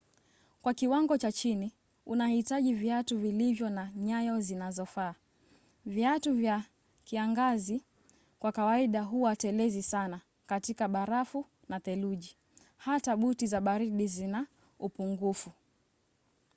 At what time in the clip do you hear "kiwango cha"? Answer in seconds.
0.73-1.31